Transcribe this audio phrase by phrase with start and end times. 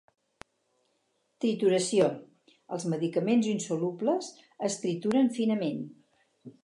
[1.43, 2.07] Trituració:
[2.77, 4.31] els medicaments insolubles
[4.71, 5.85] es trituren finament.